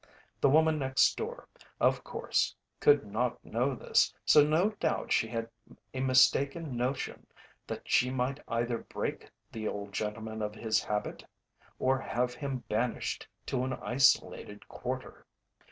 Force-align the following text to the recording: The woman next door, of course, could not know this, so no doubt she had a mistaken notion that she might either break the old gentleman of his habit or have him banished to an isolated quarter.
The 0.39 0.49
woman 0.49 0.79
next 0.79 1.15
door, 1.15 1.47
of 1.79 2.03
course, 2.03 2.55
could 2.79 3.05
not 3.05 3.45
know 3.45 3.75
this, 3.75 4.11
so 4.25 4.43
no 4.43 4.69
doubt 4.79 5.11
she 5.11 5.27
had 5.27 5.47
a 5.93 5.99
mistaken 5.99 6.75
notion 6.75 7.27
that 7.67 7.87
she 7.87 8.09
might 8.09 8.39
either 8.47 8.79
break 8.79 9.29
the 9.51 9.67
old 9.67 9.93
gentleman 9.93 10.41
of 10.41 10.55
his 10.55 10.83
habit 10.83 11.23
or 11.77 11.99
have 11.99 12.33
him 12.33 12.63
banished 12.67 13.27
to 13.45 13.63
an 13.63 13.73
isolated 13.73 14.67
quarter. 14.67 15.27